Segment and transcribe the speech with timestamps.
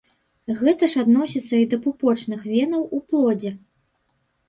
[0.61, 3.57] Гэта ж адносіцца і да пупочных венаў у плодзе.